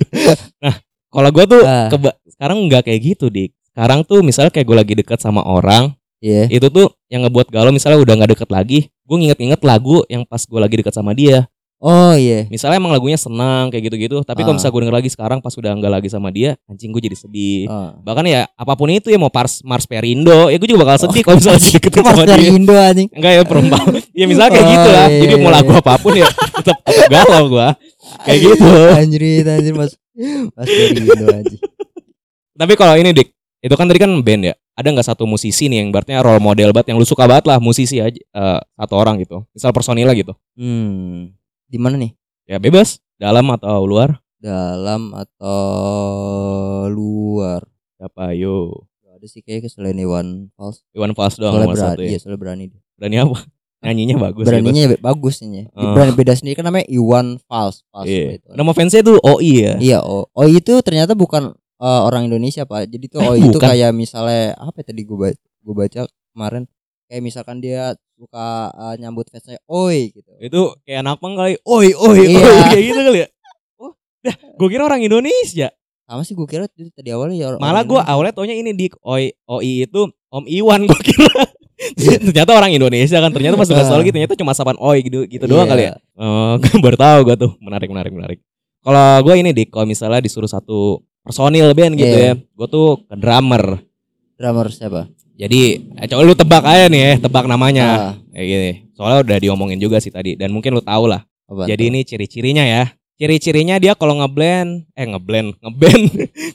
[0.60, 0.74] Nah,
[1.08, 1.88] kalau gue tuh Ah.
[1.88, 3.56] keba- sekarang nggak kayak gitu Dik.
[3.72, 7.70] Sekarang tuh misalnya kayak gue lagi deket sama orang, iya itu tuh yang ngebuat galau
[7.70, 11.50] misalnya udah nggak deket lagi, gue nginget-nginget lagu yang pas gue lagi deket sama dia.
[11.78, 14.58] oh iya Misalnya emang lagunya senang kayak gitu-gitu, tapi kalau Ah.
[14.62, 17.66] misalnya gue denger lagi sekarang pas udah nggak lagi sama dia, anjing gue jadi sedih.
[17.68, 17.98] Ah.
[18.00, 21.26] Bahkan ya apa pun itu ya mau Mars Mars Perindo, ya gue juga bakal sedih
[21.26, 22.48] kalau misalnya lagi deket sama dia.
[22.48, 23.86] Indo anjing Enggak ya perempuan.
[24.22, 25.08] ya misalnya kayak Oh, gitu lah.
[25.10, 25.82] iya, Jadi iya, mau lagu iya.
[25.82, 26.78] apa pun ya tetap
[27.10, 27.70] galau gua.
[28.22, 28.70] Kayak gitu.
[28.94, 29.92] anjir anjir Mas
[30.54, 31.60] Mas dari Indo anjing
[32.54, 33.28] Tapi kalau ini Dik,
[33.60, 34.56] itu kan tadi kan band ya.
[34.82, 37.58] Ada nggak satu musisi nih yang berarti role model banget yang lu suka banget lah
[37.58, 39.46] musisi aja eh, satu orang gitu.
[39.52, 40.34] Misal personilnya gitu.
[40.56, 42.12] hmm di mana nih
[42.44, 44.20] Ya bebas, dalam atau luar.
[44.36, 45.62] dalam atau
[46.88, 47.62] luar
[47.94, 48.90] Siapa yo?
[49.00, 52.10] Gak ada sih kayaknya selain Iwan Fals Iwan Fals doang soalnya berani satu ya.
[52.10, 53.38] iya soalnya berani dia Berani apa?
[53.82, 54.50] Nyanyinya bagus gitu.
[54.52, 55.94] beraninya bagus nih Oh.
[55.94, 58.38] berani beda sendiri kan namanya Iwan Fals Fals Iya.
[58.38, 58.50] itu.
[58.52, 59.74] Nama fansnya tuh OI ya.
[59.80, 63.68] iya oh itu ternyata bukan eh, orang Indonesia pak jadi tuh Eh, oh itu bukan.
[63.68, 66.00] kayak misalnya apa ya tadi gue baca gue baca
[66.32, 66.64] kemarin
[67.06, 71.58] kayak misalkan dia suka eh, nyambut fansnya oi gitu Itu kayak anak pang kali.
[71.60, 72.40] Oi, oi, Iya.
[72.40, 73.30] oi kayak gitu kali ya.
[73.82, 73.92] Oh,
[74.22, 75.74] dah, gue kira orang Indonesia.
[76.04, 78.92] sama sih gue kira itu tadi awalnya ya orang Malah gue awalnya taunya ini di
[79.02, 81.34] Oi Oi itu Om Iwan gue kira.
[82.22, 85.66] ternyata orang Indonesia kan ternyata pas udah lagi ternyata cuma sapan Oi gitu gitu doang
[85.66, 85.72] Iya.
[85.72, 85.94] kali ya.
[86.16, 88.40] Oh, baru tahu gue tuh menarik menarik menarik.
[88.80, 92.34] Kalau gue ini dik kalau misalnya disuruh satu personil band gitu ya, Iya.
[92.38, 93.80] gue tuh ke drummer.
[94.36, 95.62] drummer siapa Jadi,
[95.98, 97.86] eh, coba lu tebak aja nih ya, tebak namanya.
[97.90, 98.72] Ah, Kayak gini.
[98.94, 101.26] Soalnya udah diomongin juga sih tadi dan mungkin lu tahu lah.
[101.44, 102.94] apa Jadi ini ciri-cirinya ya.
[103.18, 106.04] ciri-cirinya dia kalau ngeblend, eh ngeblend, ngeband,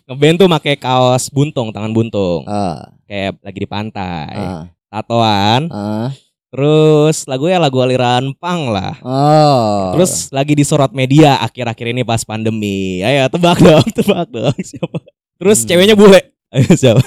[0.03, 6.11] ngeband tuh pakai kaos buntung, tangan buntung, Ah, kayak lagi di pantai, ah, tatoan, ah.
[6.57, 8.97] Terus lagunya lagu aliran pang lah.
[9.05, 9.93] Oh.
[9.93, 13.05] Terus lagi disorot media akhir-akhir ini pas pandemi.
[13.05, 14.99] Ayo tebak dong, tebak dong siapa?
[15.37, 15.69] Terus Hmm.
[15.69, 16.33] ceweknya bule.
[16.49, 17.05] Ayo siapa?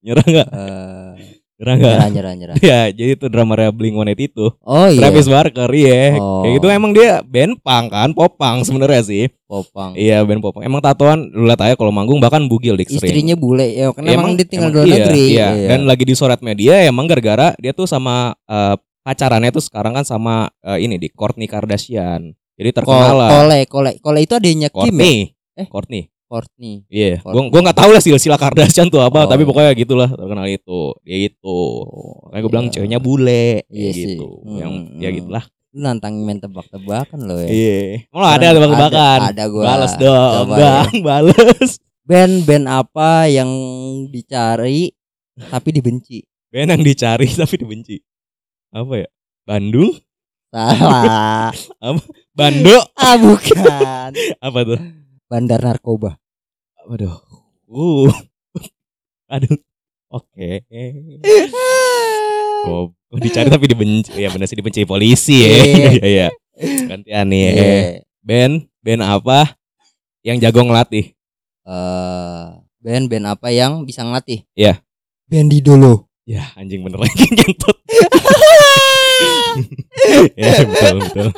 [0.00, 0.48] Nyerah nggak?
[0.48, 1.12] Eh,
[1.58, 1.90] Nyerah nggak?
[1.90, 2.56] nyerah nyerah nyerah.
[2.70, 4.54] Ya, jadi itu drummernya Blink One itu.
[4.62, 5.02] Oh iya.
[5.02, 6.14] Travis Barker, iya.
[6.14, 6.46] Oh.
[6.46, 9.26] Kayak gitu emang dia band punk kan, pop punk sebenarnya sih.
[9.50, 9.98] Popang.
[9.98, 10.62] Iya, band pop punk.
[10.62, 13.10] Emang tatoan lu lihat aja kalau manggung bahkan bugil di sering.
[13.10, 15.24] Istrinya bule ya, karena emang, dia tinggal di emang luar iya, negeri.
[15.34, 15.48] Iya.
[15.66, 20.54] Dan lagi disorot media emang gara-gara dia tuh sama eh, pacarannya tuh sekarang kan sama
[20.62, 22.38] eh, ini di Kourtney Kardashian.
[22.54, 23.30] Jadi terkenal lah.
[23.34, 24.78] Kole, kole, kole itu adanya Kim ya?
[24.94, 25.16] Courtney.
[25.58, 25.66] Eh?
[25.66, 26.02] Courtney.
[26.28, 26.84] Courtney.
[26.86, 27.48] Iya, gua Courtney.
[27.50, 30.92] gua nggak tahu lah silsilah Kardashian tuh apa, Oh, tapi pokoknya gitulah terkenal itu.
[31.02, 31.58] Dia itu.
[32.28, 32.74] Makanya gue bilang iya.
[32.76, 34.04] ceweknya bule Iya kayak sih.
[34.14, 34.28] gitu.
[34.44, 35.16] Hmm, Yang ya hmm.
[35.18, 35.44] gitulah.
[35.68, 37.48] Lu nantang main tebak-tebakan lo ya.
[37.48, 37.80] Iya.
[38.12, 39.18] Oh, ada Ada- tebak-tebakan.
[39.18, 39.64] Ada, ada gua.
[39.64, 41.70] Balas dong, Coba Bang, bales.
[42.04, 43.50] Band-band apa yang
[44.08, 44.92] dicari
[45.38, 46.24] tapi dibenci?
[46.48, 47.96] Band yang dicari tapi dibenci.
[48.68, 49.08] Apa ya?
[49.44, 49.96] Bandung?
[50.48, 51.52] Salah.
[52.38, 52.78] Bando?
[52.94, 54.10] ah bukan.
[54.38, 54.80] Apa tuh?
[55.28, 56.16] Bandar narkoba.
[56.88, 57.20] Waduh.
[57.68, 58.08] Uh.
[59.32, 59.60] Aduh.
[60.08, 60.64] Oke.
[62.64, 64.16] Kok kok dicari tapi dibenci?
[64.16, 65.52] Ya benar sih dibenci polisi ya.
[65.52, 65.68] Iya.
[65.92, 66.28] Iya, iya.
[66.90, 67.42] Gantian nih.
[67.44, 67.76] Iya.
[68.24, 69.54] Band, band apa
[70.26, 71.12] yang jago ngelatih?
[71.68, 72.44] Eh,
[72.80, 74.48] band-band apa yang bisa ngelatih?
[74.56, 74.80] Iya.
[75.28, 76.08] Band Didolo.
[76.24, 77.76] Ya, anjing bener lagi kentut.
[80.36, 81.28] ya, betul, betul.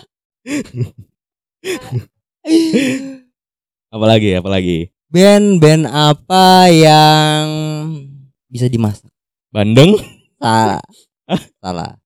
[3.90, 4.78] Apalagi, apalagi?
[5.10, 7.46] Band-band apa yang
[8.46, 9.10] bisa dimasak?
[9.50, 9.98] Bandeng?
[10.38, 10.78] Salah.
[11.62, 11.98] Salah.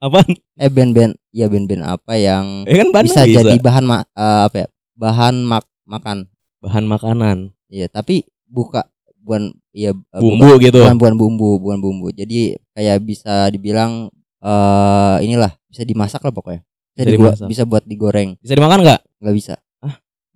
[0.00, 0.40] Apaan?
[0.56, 4.56] Eh band-band ya band-band apa yang Eh kan bisa, bisa, jadi bahan ma eh, apa
[4.56, 4.66] ya?
[4.96, 6.32] Bahan mak makan.
[6.58, 8.88] bahan makanan, Iya, tapi buka
[9.22, 10.80] bukan eh, bumbu gitu.
[10.80, 12.08] bukan bukan bumbu, bukan bumbu.
[12.10, 14.08] Jadi kayak bisa dibilang
[14.40, 16.64] eh inilah bisa dimasak lah pokoknya.
[16.64, 17.48] Bisa, Bisa dibuat- dimasak.
[17.52, 19.00] bisa buat digoreng, Bisa dimakan nggak?
[19.20, 19.54] nggak bisa.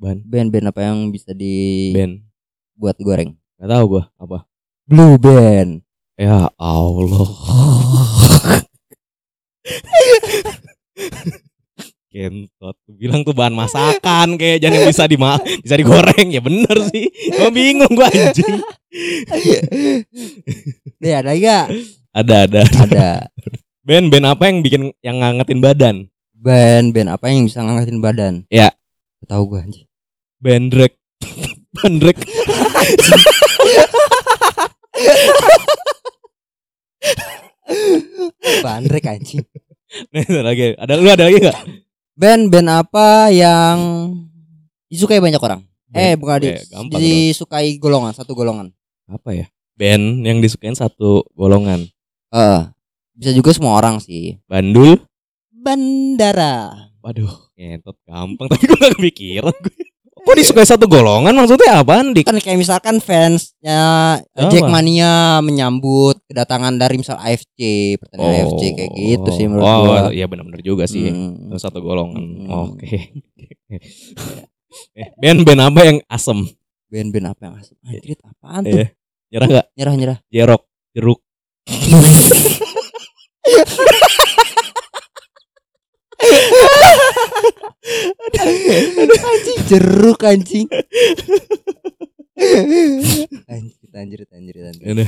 [0.03, 2.27] Ban, Band-band apa yang bisa band.
[2.75, 3.39] dibuat digoreng?
[3.55, 4.51] Gak tahu gua apa.
[4.83, 5.79] Blue Band.
[6.19, 7.31] Ya Allah.
[12.11, 17.07] Kentot bilang tuh bahan masakan kayak jangan bisa dima bisa digoreng ya bener sih.
[17.39, 18.59] Gua bingung gua anjing.
[20.99, 21.67] Nih ada enggak?
[22.11, 22.63] Ada ada.
[22.67, 23.09] Ada.
[23.87, 25.97] Band band apa yang bikin yang ngangetin badan?
[26.35, 28.35] Band-band apa yang bisa ngangkatin badan?
[28.51, 28.75] Ya.
[29.31, 29.87] Tahu gua anjing.
[30.43, 30.93] Bandrek.
[31.79, 32.19] Bandrek.
[38.63, 39.45] Bandrek anjing.
[40.13, 40.65] Nih, ada lagi.
[40.77, 41.59] Ada lu ada lagi enggak?
[42.13, 43.77] Band-band apa yang
[44.89, 45.61] disukai banyak orang?
[45.93, 47.01] Eh, bukan di, Eh, gampang dong.
[47.05, 48.73] disukai golongan, satu golongan.
[49.09, 49.47] Apa ya?
[49.77, 51.85] Band yang disukain satu golongan.
[52.33, 52.61] Eh,
[53.13, 54.41] bisa juga semua orang sih.
[54.49, 54.97] Bandul.
[55.53, 56.89] Bandara.
[57.05, 59.85] Waduh, ngentot gampang tapi gua gak kepikiran gue.
[60.23, 62.31] Kok disukai satu golongan maksudnya apaan dik?
[62.31, 64.55] Kan kayak misalkan fansnya Apa?
[64.55, 67.59] Jackmania menyambut kedatangan dari misal AFC,
[67.99, 70.15] pertandingan AFC kayak gitu sih menurut oh, gua.
[70.15, 71.11] iya benar-benar juga sih.
[71.11, 71.51] Hmm.
[71.59, 72.23] Satu golongan.
[72.23, 72.71] Hmm.
[72.71, 72.97] Oke.
[74.97, 76.49] Eh, Band-band apa yang asem?
[76.89, 77.77] Band-band apa yang asik?
[77.85, 78.81] Anjir, apaan tuh?
[78.81, 78.89] Eh,
[79.29, 79.67] nyerah nggak?
[79.77, 80.19] Nyerah nyerah.
[80.33, 80.63] Jerok,
[80.97, 81.21] jeruk.
[89.23, 90.67] anjing jeruk anjing.
[93.47, 94.85] anjir, anjir, anjir, anjir.
[94.87, 95.05] Ini.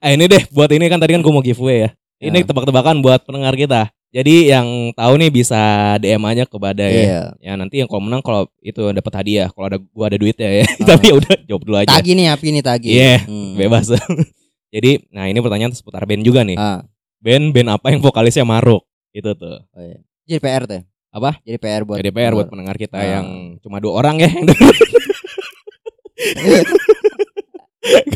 [0.00, 1.90] Eh ini deh, buat ini kan tadi kan gue mau giveaway ya.
[2.20, 2.44] Ini Ya.
[2.44, 3.88] tebak-tebakan buat pendengar kita.
[4.10, 5.60] Jadi yang tahu nih bisa
[5.96, 7.00] DM aja ke Badai ya.
[7.00, 7.22] Iya.
[7.40, 9.48] Ya nanti yang kalau menang kalau itu dapat hadiah.
[9.48, 10.66] Kalau ada gua ada duitnya ya.
[10.66, 10.86] Ah.
[10.90, 11.88] Tapi ya udah jawab dulu aja.
[11.88, 12.90] Tagi nih api nih tagi.
[12.90, 13.54] Iya, Hmm.
[13.54, 13.86] Bebas.
[14.74, 16.54] Jadi, nah ini pertanyaan seputar band juga nih.
[16.54, 16.86] Ah,
[17.18, 18.86] Band band apa yang vokalisnya Maruk?
[19.10, 19.62] Itu tuh.
[19.66, 19.98] oh iya.
[20.26, 20.82] Jadi PR tuh.
[21.10, 21.42] Apa?
[21.42, 23.06] Jadi PR buat Jadi PR buat pendengar kita Ah.
[23.18, 23.26] yang
[23.58, 24.30] cuma dua orang ya.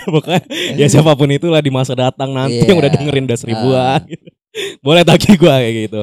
[0.04, 0.40] Pokoknya
[0.76, 2.68] ya siapa pun itulah di masa datang nanti Iya.
[2.68, 4.00] yang udah dengerin udah seribuan.
[4.04, 4.28] Gitu.
[4.87, 6.02] Boleh tagih gua kayak gitu.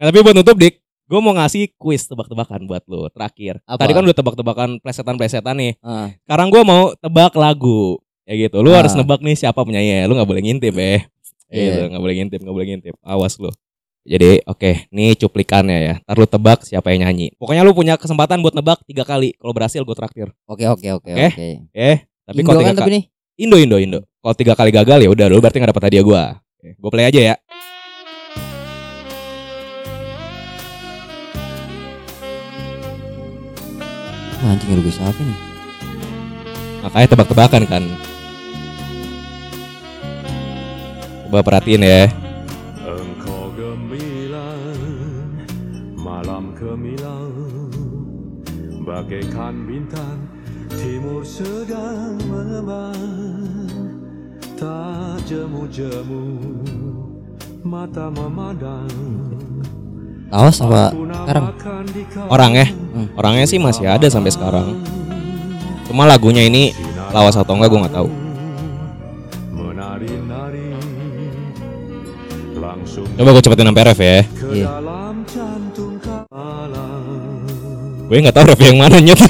[0.00, 3.60] Nah, tapi buat nutup dik, gue mau ngasih kuis tebak-tebakan buat lo terakhir.
[3.68, 3.84] Apa?
[3.84, 5.72] Tadi kan udah tebak-tebakan plesetan-plesetan nih.
[5.80, 8.00] Ah, Sekarang gue mau tebak lagu.
[8.24, 8.62] Ya gitu.
[8.62, 8.80] Lu Ah.
[8.80, 10.06] harus nebak nih siapa penyanyi.
[10.06, 11.04] Lu nggak boleh ngintip ya.
[11.50, 11.66] Iya.
[11.66, 12.94] Gitu, nggak boleh ngintip, nggak boleh ngintip.
[13.02, 13.50] Awas lu.
[14.00, 15.94] Jadi oke, nih cuplikannya ya.
[16.00, 17.36] Ntar lu tebak siapa yang nyanyi.
[17.36, 19.36] Pokoknya lu punya kesempatan buat nebak tiga kali.
[19.36, 20.28] Kalau berhasil gue traktir.
[20.48, 21.26] Oke oke oke Oke.
[21.36, 21.48] oke.
[21.76, 23.02] Eh, tapi kalau kan tiga tapi nih.
[23.40, 24.00] Indo Indo Indo.
[24.24, 26.22] Kalau tiga kali gagal ya udah, lu berarti nggak dapat hadiah gue.
[26.80, 27.36] Gue play aja ya.
[34.40, 35.38] anjing lagu siapa nih?
[36.80, 37.82] Makanya tebak-tebakan kan.
[41.28, 42.29] Coba perhatiin ya.
[48.90, 50.18] Bagaikan bintang
[50.74, 52.98] Timur sedang mengembang
[54.58, 56.26] Tak jemu-jemu
[57.62, 58.90] Mata memandang
[60.26, 61.44] Lawas apa sekarang?
[61.94, 62.66] di kau Orangnya,
[63.14, 64.78] orangnya sih masih ada sampai sekarang.
[65.90, 66.70] Cuma lagunya ini
[67.10, 68.08] lawas atau enggak gue nggak tahu.
[73.18, 74.18] Coba gue cepetin sampai ref ya.
[74.54, 74.66] Iya.
[74.70, 75.09] dalam
[78.10, 79.22] Gue nggak tahu ref yang mana nyet.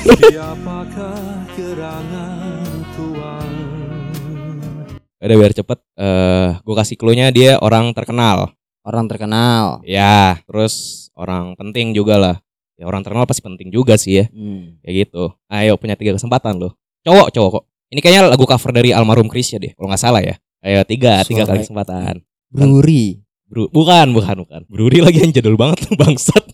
[5.21, 5.79] Udah biar cepet.
[6.01, 8.57] Eh, gue kasih clue-nya dia orang terkenal.
[8.81, 9.85] Orang terkenal.
[9.85, 12.37] Ya, terus orang penting juga lah.
[12.81, 14.33] Ya orang terkenal pasti penting juga sih ya.
[14.33, 14.81] Hmm.
[14.81, 15.37] Kayak gitu.
[15.53, 16.73] Ayo punya tiga kesempatan loh.
[17.05, 17.65] Cowok, cowok kok.
[17.93, 20.41] Ini kayaknya lagu cover dari almarhum Chris ya deh, kalau nggak salah ya.
[20.65, 22.15] Ayo tiga, tiga Suara- kali kesempatan.
[22.49, 23.21] Bruri.
[23.45, 24.61] Bru, bukan, bukan, bukan.
[24.73, 26.49] Bruri lagi yang jadul banget bangsat.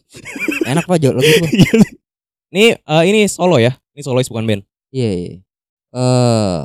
[0.66, 1.78] Enak Pak lagu itu.
[2.50, 3.74] Ini eh, ini solo ya.
[3.92, 4.62] Ini solois bukan band.
[4.90, 5.34] Iya iya.
[5.90, 6.58] Eh,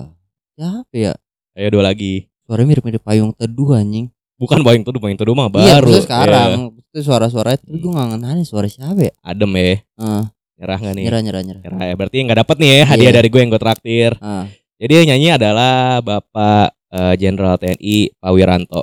[0.54, 1.14] siapa ya?
[1.56, 2.30] Ayo dua lagi.
[2.46, 4.12] Suara mirip-mirip payung teduh anjing.
[4.36, 5.94] Bukan Boeing Tuduh, Boeing Tuduh mah Iya, baru.
[5.94, 6.50] terus sekarang.
[6.74, 6.82] Iya.
[6.82, 9.14] Itu suara-suara itu gue nggak ngenalin suara siapa ya?
[9.22, 9.78] Adem ya.
[9.96, 10.26] Ah,
[10.58, 11.04] Nyerah nggak nih?
[11.06, 11.62] nyerah nyerah nyerah.
[11.62, 11.94] Nyerah ya.
[11.96, 13.18] Berarti nggak dapet nih ya hadiah Iya.
[13.22, 14.12] dari gue yang gue traktir.
[14.20, 14.46] Ah,
[14.82, 18.82] Jadi yang nyanyi adalah Bapak eh, Jenderal TNI Pak Wiranto.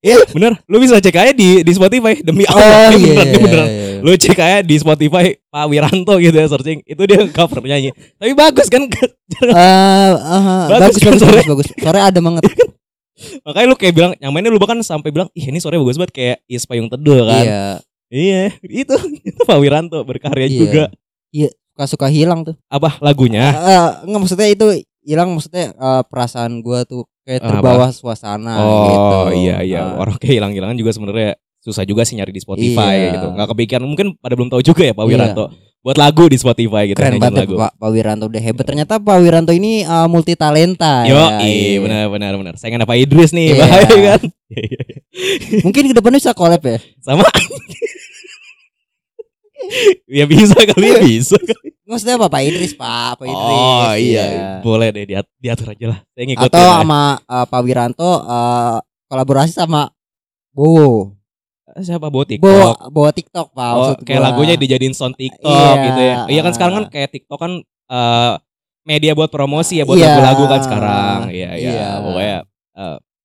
[0.00, 3.12] Iya bener, lu bisa cek aja di di Spotify demi Oh Allah, ini iya.
[3.12, 3.68] beneran, ini iya, beneran.
[3.68, 4.00] iya.
[4.00, 7.92] Lu cek aja di Spotify Pak Wiranto gitu ya searching, itu dia cover nyanyi.
[8.16, 9.52] Tapi bagus kan, Eh,
[10.16, 11.36] aha, Bagus bagus kan bagus suara?
[11.36, 11.66] bagus bagus.
[11.76, 12.42] Suara ada banget.
[13.44, 16.36] makanya lu kayak bilang nyamainnya lu bahkan sampai bilang, ih ini suaranya bagus banget kayak
[16.48, 17.44] Is Payung Teduh kan.
[17.44, 17.62] Iya.
[18.10, 18.94] Iya, itu
[19.28, 20.56] itu Pak Wiranto berkarya Iya.
[20.56, 20.84] juga.
[21.76, 22.56] Suka-suka hilang tuh.
[22.66, 23.52] Apa lagunya?
[23.52, 24.66] Eh, enggak maksudnya itu
[25.04, 27.48] hilang maksudnya eh, perasaan gua tuh kayak Apa?
[27.50, 29.18] terbawa suasana oh gitu.
[29.40, 33.10] iya iya, Ah, orang kayak hilang-hilangan juga sebenarnya susah juga sih nyari di Spotify Iya.
[33.14, 33.26] gitu.
[33.32, 35.10] Nggak kepikiran mungkin pada belum tahu juga ya Pak Iya.
[35.10, 35.44] Wiranto
[35.80, 37.54] buat lagu di Spotify gitu keren banget ya, lagu.
[37.56, 38.64] Pak, Pak Wiranto udah hebat.
[38.64, 41.40] Ternyata Pak Wiranto ini eh, multi talenta Yo, ya.
[41.40, 41.78] iya Iya.
[41.80, 42.54] benar benar benar.
[42.56, 43.60] Saingan apa Idris nih, Iya.
[43.60, 44.20] bahaya kan?
[45.62, 46.76] Mungkin ke depannya bisa collab ya.
[46.98, 47.24] Sama
[50.20, 51.70] Ya bisa kali ya bisa kali.
[51.86, 53.18] Maksudnya apa Pak Idris, Pak?
[53.18, 53.50] Pak Idris.
[53.50, 54.24] Oh iya,
[54.62, 55.98] boleh deh diat diatur aja lah.
[56.14, 56.46] Saya ngikutin.
[56.50, 56.74] Atau ya.
[56.82, 58.76] sama eh, Pak Wiranto eh,
[59.10, 59.90] kolaborasi sama
[60.54, 61.14] Bowo.
[61.82, 62.74] siapa buat Bowo, TikTok?
[62.90, 63.70] Bowo TikTok, Pak.
[63.70, 64.26] Oh, maksud kayak gua.
[64.30, 65.82] lagunya dijadiin sound TikTok Iya.
[65.86, 66.16] gitu ya.
[66.26, 68.32] Iya kan sekarang kan kayak TikTok kan eh,
[68.82, 70.14] media buat promosi ya buat Iya.
[70.14, 71.18] lagu-lagu kan sekarang.
[71.30, 71.70] Iya iya.
[71.70, 71.88] Iya.
[72.02, 72.38] Pokoknya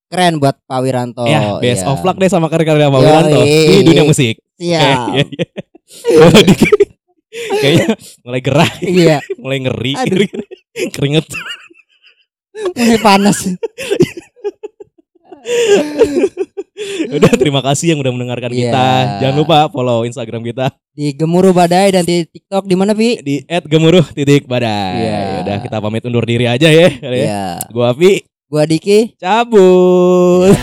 [0.06, 1.26] keren buat Pak Wiranto.
[1.26, 1.90] ya best iya.
[1.90, 3.02] of luck deh sama karya-karya Pak.
[3.02, 4.38] Wiranto di dunia musik.
[4.58, 4.82] Iya.
[5.10, 5.48] Oke, iya, iya.
[7.36, 7.88] Kayaknya
[8.24, 10.28] mulai gerah, Iya, mulai ngeri, Aduh.
[10.96, 11.26] keringet.
[12.72, 13.38] mulai panas.
[17.08, 18.72] Udah terima kasih yang udah mendengarkan Iya.
[18.72, 18.88] kita.
[19.22, 23.20] Jangan lupa follow Instagram kita Di Gemuruh Badai dan di TikTok di mana, Pi?
[23.20, 24.96] di @gemuruh.badai.
[24.96, 25.20] Iya.
[25.44, 26.88] Udah kita pamit undur diri aja ya.
[26.88, 27.10] ya.
[27.12, 27.46] Iya.
[27.70, 29.14] Gua Avi Gua Diki.
[29.20, 30.56] cabut.